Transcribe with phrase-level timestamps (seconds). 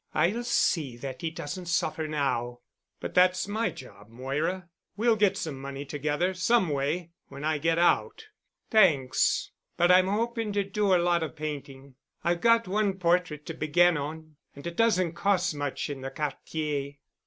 [0.15, 2.61] I'll see that he doesn't suffer now."
[2.99, 4.67] "But that's my job, Moira.
[4.97, 8.25] We'll get some money together—some way—when I get out."
[8.71, 9.51] "Thanks.
[9.77, 11.97] But I'm hoping to do a lot of painting.
[12.23, 16.95] I've got one portrait to begin on—and it doesn't cost much in the Quartier."